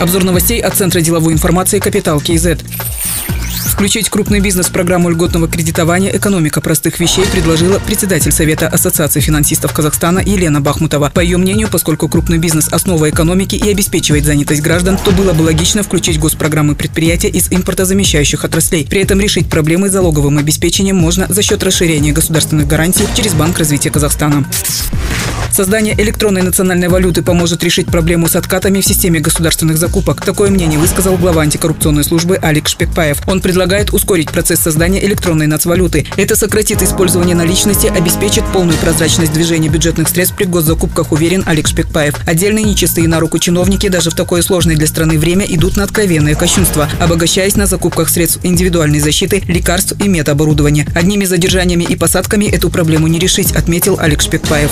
[0.00, 2.56] Обзор новостей от Центра деловой информации «Капитал КИЗ».
[3.66, 9.74] Включить крупный бизнес в программу льготного кредитования «Экономика простых вещей» предложила председатель Совета Ассоциации финансистов
[9.74, 11.10] Казахстана Елена Бахмутова.
[11.10, 15.42] По ее мнению, поскольку крупный бизнес– основа экономики и обеспечивает занятость граждан, то было бы
[15.42, 18.86] логично включить госпрограммы предприятия из импортозамещающих отраслей.
[18.86, 23.58] При этом решить проблемы с залоговым обеспечением можно за счет расширения государственных гарантий через Банк
[23.58, 24.46] развития Казахстана.
[25.52, 30.24] Создание электронной национальной валюты поможет решить проблему с откатами в системе государственных закупок.
[30.24, 33.20] Такое мнение высказал глава антикоррупционной службы Алик Шпекпаев.
[33.26, 36.06] Он предлагает ускорить процесс создания электронной нацвалюты.
[36.16, 42.14] Это сократит использование наличности, обеспечит полную прозрачность движения бюджетных средств при госзакупках, уверен Алик Шпекпаев.
[42.26, 46.36] Отдельные нечистые на руку чиновники даже в такое сложное для страны время идут на откровенное
[46.36, 50.86] кощунство, обогащаясь на закупках средств индивидуальной защиты, лекарств и медоборудования.
[50.94, 54.70] Одними задержаниями и посадками эту проблему не решить, отметил Алик Шпекпаев.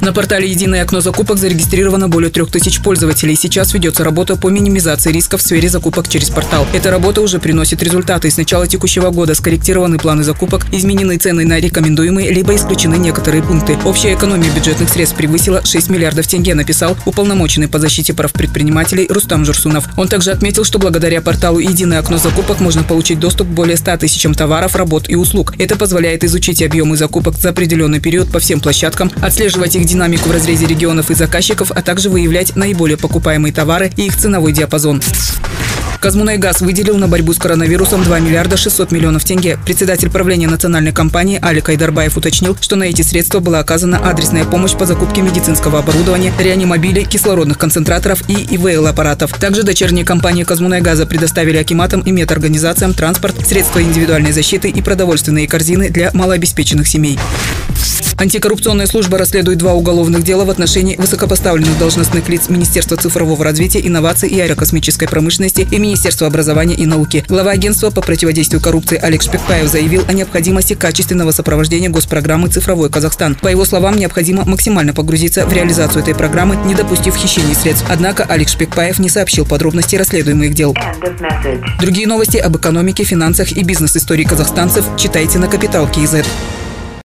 [0.00, 3.36] На портале «Единое окно закупок» зарегистрировано более трех тысяч пользователей.
[3.36, 6.66] Сейчас ведется работа по минимизации рисков в сфере закупок через портал.
[6.74, 8.30] Эта работа уже приносит результаты.
[8.30, 13.78] С начала текущего года скорректированы планы закупок, изменены цены на рекомендуемые, либо исключены некоторые пункты.
[13.84, 19.44] Общая экономия бюджетных средств превысила 6 миллиардов тенге, написал уполномоченный по защите прав предпринимателей Рустам
[19.44, 19.88] Журсунов.
[19.96, 23.98] Он также отметил, что благодаря порталу «Единое окно закупок» можно получить доступ к более 100
[23.98, 25.54] тысячам товаров, работ и услуг.
[25.58, 30.32] Это позволяет изучить объемы закупок за определенный период по всем площадкам, отслеживать их динамику в
[30.32, 35.02] разрезе регионов и заказчиков, а также выявлять наиболее покупаемые товары и их ценовой диапазон.
[36.04, 39.58] Казмунайгаз выделил на борьбу с коронавирусом 2 миллиарда 600 миллионов тенге.
[39.64, 44.74] Председатель правления национальной компании Алик Айдарбаев уточнил, что на эти средства была оказана адресная помощь
[44.74, 49.32] по закупке медицинского оборудования, реанимобилей, кислородных концентраторов и ИВЛ-аппаратов.
[49.32, 55.88] Также дочерние компании Казмунайгаза предоставили акиматам и медорганизациям транспорт, средства индивидуальной защиты и продовольственные корзины
[55.88, 57.18] для малообеспеченных семей.
[58.16, 64.28] Антикоррупционная служба расследует два уголовных дела в отношении высокопоставленных должностных лиц Министерства цифрового развития, инноваций
[64.28, 65.93] и аэрокосмической промышленности и Министерства
[66.26, 67.24] образования и науки.
[67.28, 73.34] Глава агентства по противодействию коррупции Олег Шпекпаев заявил о необходимости качественного сопровождения госпрограммы «Цифровой Казахстан».
[73.34, 77.86] По его словам, необходимо максимально погрузиться в реализацию этой программы, не допустив хищений средств.
[77.88, 80.76] Однако Олег Шпекпаев не сообщил подробностей расследуемых дел.
[81.80, 86.26] Другие новости об экономике, финансах и бизнес-истории казахстанцев читайте на Капитал Киезет.